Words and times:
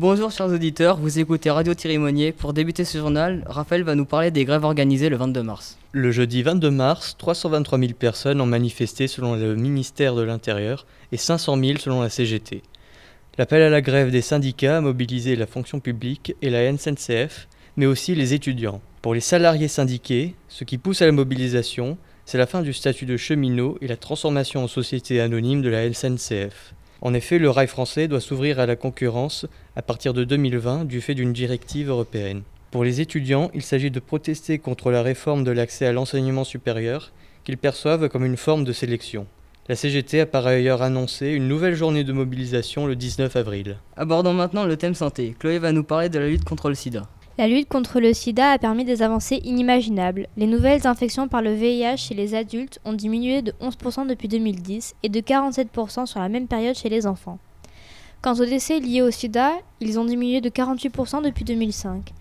Bonjour 0.00 0.30
chers 0.30 0.46
auditeurs, 0.46 0.96
vous 0.96 1.18
écoutez 1.18 1.50
Radio 1.50 1.74
Thirimonier. 1.74 2.32
Pour 2.32 2.54
débuter 2.54 2.86
ce 2.86 2.96
journal, 2.96 3.44
Raphaël 3.46 3.82
va 3.82 3.94
nous 3.94 4.06
parler 4.06 4.30
des 4.30 4.46
grèves 4.46 4.64
organisées 4.64 5.10
le 5.10 5.16
22 5.16 5.42
mars. 5.42 5.76
Le 5.92 6.10
jeudi 6.10 6.42
22 6.42 6.70
mars, 6.70 7.16
323 7.18 7.78
000 7.78 7.92
personnes 7.92 8.40
ont 8.40 8.46
manifesté 8.46 9.08
selon 9.08 9.36
le 9.36 9.56
ministère 9.56 10.14
de 10.14 10.22
l'Intérieur 10.22 10.86
et 11.12 11.18
500 11.18 11.62
000 11.62 11.78
selon 11.80 12.00
la 12.00 12.08
CGT. 12.08 12.62
L'appel 13.36 13.60
à 13.60 13.68
la 13.68 13.82
grève 13.82 14.10
des 14.10 14.22
syndicats 14.22 14.78
a 14.78 14.80
mobilisé 14.80 15.36
la 15.36 15.46
fonction 15.46 15.80
publique 15.80 16.34
et 16.40 16.48
la 16.48 16.72
NSNCF, 16.72 17.46
mais 17.76 17.84
aussi 17.84 18.14
les 18.14 18.32
étudiants. 18.32 18.80
Pour 19.02 19.12
les 19.12 19.20
salariés 19.20 19.68
syndiqués, 19.68 20.34
ce 20.48 20.64
qui 20.64 20.78
pousse 20.78 21.02
à 21.02 21.06
la 21.06 21.12
mobilisation, 21.12 21.98
c'est 22.24 22.38
la 22.38 22.46
fin 22.46 22.62
du 22.62 22.72
statut 22.72 23.04
de 23.04 23.18
cheminot 23.18 23.76
et 23.82 23.86
la 23.86 23.98
transformation 23.98 24.64
en 24.64 24.66
société 24.66 25.20
anonyme 25.20 25.60
de 25.60 25.68
la 25.68 25.92
SNCF. 25.92 26.72
En 27.02 27.14
effet, 27.14 27.38
le 27.38 27.48
rail 27.48 27.66
français 27.66 28.08
doit 28.08 28.20
s'ouvrir 28.20 28.60
à 28.60 28.66
la 28.66 28.76
concurrence 28.76 29.46
à 29.74 29.82
partir 29.82 30.12
de 30.12 30.24
2020 30.24 30.84
du 30.84 31.00
fait 31.00 31.14
d'une 31.14 31.32
directive 31.32 31.88
européenne. 31.88 32.42
Pour 32.70 32.84
les 32.84 33.00
étudiants, 33.00 33.50
il 33.54 33.62
s'agit 33.62 33.90
de 33.90 34.00
protester 34.00 34.58
contre 34.58 34.90
la 34.90 35.02
réforme 35.02 35.42
de 35.42 35.50
l'accès 35.50 35.86
à 35.86 35.92
l'enseignement 35.92 36.44
supérieur 36.44 37.12
qu'ils 37.42 37.58
perçoivent 37.58 38.08
comme 38.08 38.24
une 38.24 38.36
forme 38.36 38.64
de 38.64 38.72
sélection. 38.72 39.26
La 39.68 39.76
CGT 39.76 40.20
a 40.20 40.26
par 40.26 40.46
ailleurs 40.46 40.82
annoncé 40.82 41.28
une 41.28 41.48
nouvelle 41.48 41.74
journée 41.74 42.04
de 42.04 42.12
mobilisation 42.12 42.86
le 42.86 42.96
19 42.96 43.34
avril. 43.36 43.78
Abordons 43.96 44.34
maintenant 44.34 44.64
le 44.64 44.76
thème 44.76 44.94
santé. 44.94 45.34
Chloé 45.38 45.58
va 45.58 45.72
nous 45.72 45.84
parler 45.84 46.08
de 46.08 46.18
la 46.18 46.28
lutte 46.28 46.44
contre 46.44 46.68
le 46.68 46.74
sida. 46.74 47.08
La 47.38 47.48
lutte 47.48 47.68
contre 47.68 48.00
le 48.00 48.12
sida 48.12 48.50
a 48.50 48.58
permis 48.58 48.84
des 48.84 49.02
avancées 49.02 49.40
inimaginables. 49.44 50.26
Les 50.36 50.46
nouvelles 50.46 50.86
infections 50.86 51.28
par 51.28 51.40
le 51.40 51.54
VIH 51.54 51.96
chez 51.96 52.14
les 52.14 52.34
adultes 52.34 52.80
ont 52.84 52.92
diminué 52.92 53.40
de 53.40 53.52
11% 53.62 54.06
depuis 54.06 54.28
2010 54.28 54.94
et 55.02 55.08
de 55.08 55.20
47% 55.20 56.06
sur 56.06 56.20
la 56.20 56.28
même 56.28 56.48
période 56.48 56.76
chez 56.76 56.88
les 56.88 57.06
enfants. 57.06 57.38
Quant 58.20 58.34
aux 58.34 58.44
décès 58.44 58.80
liés 58.80 59.00
au 59.00 59.10
sida, 59.10 59.52
ils 59.80 59.98
ont 59.98 60.04
diminué 60.04 60.42
de 60.42 60.50
48% 60.50 61.22
depuis 61.22 61.44
2005. 61.44 62.12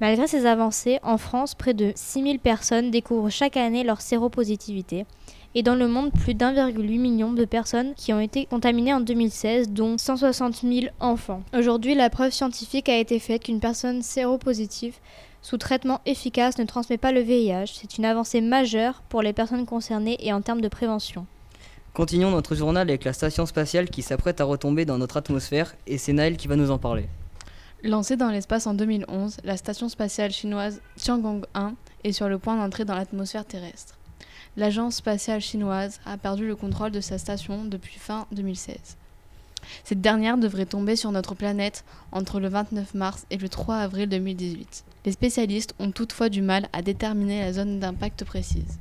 Malgré 0.00 0.26
ces 0.26 0.44
avancées, 0.44 0.98
en 1.02 1.16
France, 1.16 1.54
près 1.54 1.72
de 1.72 1.92
6000 1.94 2.38
personnes 2.38 2.90
découvrent 2.90 3.30
chaque 3.30 3.56
année 3.56 3.82
leur 3.82 4.02
séropositivité 4.02 5.06
et 5.54 5.62
dans 5.62 5.74
le 5.74 5.88
monde, 5.88 6.12
plus 6.12 6.34
d'1,8 6.34 7.00
million 7.00 7.32
de 7.32 7.46
personnes 7.46 7.94
qui 7.94 8.12
ont 8.12 8.20
été 8.20 8.44
contaminées 8.44 8.92
en 8.92 9.00
2016, 9.00 9.70
dont 9.70 9.96
160 9.96 10.56
000 10.62 10.86
enfants. 11.00 11.40
Aujourd'hui, 11.56 11.94
la 11.94 12.10
preuve 12.10 12.30
scientifique 12.30 12.90
a 12.90 12.98
été 12.98 13.18
faite 13.18 13.44
qu'une 13.44 13.58
personne 13.58 14.02
séropositive 14.02 14.96
sous 15.40 15.56
traitement 15.56 16.02
efficace 16.04 16.58
ne 16.58 16.64
transmet 16.64 16.98
pas 16.98 17.10
le 17.10 17.20
VIH. 17.20 17.78
C'est 17.80 17.96
une 17.96 18.04
avancée 18.04 18.42
majeure 18.42 19.00
pour 19.08 19.22
les 19.22 19.32
personnes 19.32 19.64
concernées 19.64 20.18
et 20.20 20.30
en 20.30 20.42
termes 20.42 20.60
de 20.60 20.68
prévention. 20.68 21.24
Continuons 21.94 22.32
notre 22.32 22.54
journal 22.54 22.86
avec 22.86 23.04
la 23.04 23.14
station 23.14 23.46
spatiale 23.46 23.88
qui 23.88 24.02
s'apprête 24.02 24.42
à 24.42 24.44
retomber 24.44 24.84
dans 24.84 24.98
notre 24.98 25.16
atmosphère 25.16 25.74
et 25.86 25.96
c'est 25.96 26.12
Naël 26.12 26.36
qui 26.36 26.48
va 26.48 26.56
nous 26.56 26.70
en 26.70 26.76
parler. 26.76 27.08
Lancée 27.86 28.16
dans 28.16 28.30
l'espace 28.30 28.66
en 28.66 28.74
2011, 28.74 29.38
la 29.44 29.56
station 29.56 29.88
spatiale 29.88 30.32
chinoise 30.32 30.80
Tiangong 30.96 31.46
1 31.54 31.74
est 32.04 32.12
sur 32.12 32.28
le 32.28 32.38
point 32.38 32.56
d'entrer 32.56 32.84
dans 32.84 32.94
l'atmosphère 32.94 33.44
terrestre 33.44 33.96
l'agence 34.56 34.96
spatiale 34.96 35.40
chinoise 35.40 36.00
a 36.06 36.16
perdu 36.16 36.46
le 36.46 36.56
contrôle 36.56 36.90
de 36.90 37.00
sa 37.00 37.18
station 37.18 37.64
depuis 37.64 37.98
fin 37.98 38.26
2016. 38.32 38.96
Cette 39.84 40.00
dernière 40.00 40.38
devrait 40.38 40.66
tomber 40.66 40.96
sur 40.96 41.12
notre 41.12 41.34
planète 41.34 41.84
entre 42.12 42.40
le 42.40 42.48
29 42.48 42.94
mars 42.94 43.26
et 43.30 43.36
le 43.36 43.48
3 43.48 43.76
avril 43.76 44.08
2018. 44.08 44.84
Les 45.04 45.12
spécialistes 45.12 45.74
ont 45.78 45.90
toutefois 45.90 46.28
du 46.28 46.40
mal 46.40 46.68
à 46.72 46.82
déterminer 46.82 47.40
la 47.40 47.52
zone 47.52 47.80
d'impact 47.80 48.24
précise. 48.24 48.78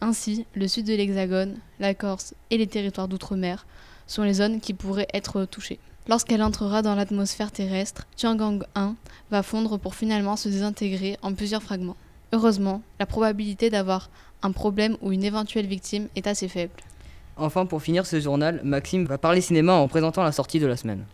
Ainsi, 0.00 0.46
le 0.54 0.68
sud 0.68 0.86
de 0.86 0.94
l'Hexagone, 0.94 1.58
la 1.80 1.92
Corse 1.94 2.34
et 2.50 2.56
les 2.56 2.68
territoires 2.68 3.08
d'outre-mer 3.08 3.66
sont 4.06 4.22
les 4.22 4.34
zones 4.34 4.60
qui 4.60 4.74
pourraient 4.74 5.08
être 5.12 5.44
touchées. 5.44 5.80
Lorsqu'elle 6.08 6.42
entrera 6.42 6.80
dans 6.80 6.94
l'atmosphère 6.94 7.52
terrestre, 7.52 8.06
Tiangong 8.16 8.64
1 8.74 8.94
va 9.30 9.42
fondre 9.42 9.78
pour 9.78 9.94
finalement 9.94 10.36
se 10.36 10.48
désintégrer 10.48 11.18
en 11.20 11.34
plusieurs 11.34 11.62
fragments. 11.62 11.96
Heureusement, 12.32 12.80
la 12.98 13.04
probabilité 13.04 13.68
d'avoir 13.68 14.08
un 14.42 14.52
problème 14.52 14.96
ou 15.02 15.12
une 15.12 15.22
éventuelle 15.22 15.66
victime 15.66 16.08
est 16.16 16.26
assez 16.26 16.48
faible. 16.48 16.72
Enfin, 17.36 17.66
pour 17.66 17.82
finir 17.82 18.06
ce 18.06 18.20
journal, 18.20 18.62
Maxime 18.64 19.04
va 19.04 19.18
parler 19.18 19.42
cinéma 19.42 19.74
en 19.74 19.86
présentant 19.86 20.22
la 20.22 20.32
sortie 20.32 20.60
de 20.60 20.66
la 20.66 20.78
semaine. 20.78 21.04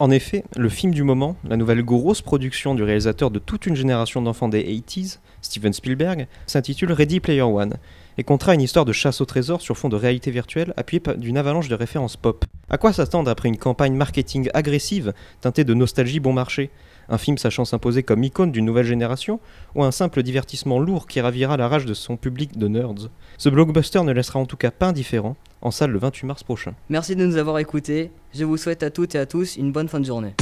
En 0.00 0.10
effet, 0.10 0.44
le 0.56 0.68
film 0.68 0.92
du 0.92 1.04
moment, 1.04 1.36
la 1.44 1.56
nouvelle 1.56 1.84
grosse 1.84 2.20
production 2.20 2.74
du 2.74 2.82
réalisateur 2.82 3.30
de 3.30 3.38
toute 3.38 3.66
une 3.66 3.76
génération 3.76 4.20
d'enfants 4.20 4.48
des 4.48 4.64
80s, 4.64 5.18
Steven 5.42 5.72
Spielberg, 5.72 6.26
s'intitule 6.46 6.90
Ready 6.90 7.20
Player 7.20 7.42
One 7.42 7.74
et 8.20 8.22
comptera 8.22 8.52
une 8.52 8.60
histoire 8.60 8.84
de 8.84 8.92
chasse 8.92 9.22
au 9.22 9.24
trésor 9.24 9.62
sur 9.62 9.78
fond 9.78 9.88
de 9.88 9.96
réalité 9.96 10.30
virtuelle 10.30 10.74
appuyée 10.76 11.02
d'une 11.16 11.38
avalanche 11.38 11.68
de 11.68 11.74
références 11.74 12.18
pop. 12.18 12.44
À 12.68 12.76
quoi 12.76 12.92
s'attendre 12.92 13.30
après 13.30 13.48
une 13.48 13.56
campagne 13.56 13.94
marketing 13.94 14.50
agressive 14.52 15.14
teintée 15.40 15.64
de 15.64 15.72
nostalgie 15.72 16.20
bon 16.20 16.34
marché? 16.34 16.68
Un 17.08 17.16
film 17.16 17.38
sachant 17.38 17.64
s'imposer 17.64 18.02
comme 18.02 18.22
icône 18.22 18.52
d'une 18.52 18.66
nouvelle 18.66 18.84
génération, 18.84 19.40
ou 19.74 19.84
un 19.84 19.90
simple 19.90 20.22
divertissement 20.22 20.78
lourd 20.78 21.06
qui 21.06 21.22
ravira 21.22 21.56
la 21.56 21.66
rage 21.66 21.86
de 21.86 21.94
son 21.94 22.18
public 22.18 22.58
de 22.58 22.68
nerds? 22.68 23.08
Ce 23.38 23.48
blockbuster 23.48 24.02
ne 24.02 24.12
laissera 24.12 24.38
en 24.38 24.44
tout 24.44 24.58
cas 24.58 24.70
pas 24.70 24.88
indifférent, 24.88 25.34
en 25.62 25.70
salle 25.70 25.90
le 25.90 25.98
28 25.98 26.26
mars 26.26 26.42
prochain. 26.42 26.74
Merci 26.90 27.16
de 27.16 27.24
nous 27.24 27.38
avoir 27.38 27.58
écoutés, 27.58 28.10
je 28.34 28.44
vous 28.44 28.58
souhaite 28.58 28.82
à 28.82 28.90
toutes 28.90 29.14
et 29.14 29.18
à 29.18 29.24
tous 29.24 29.56
une 29.56 29.72
bonne 29.72 29.88
fin 29.88 29.98
de 29.98 30.04
journée. 30.04 30.34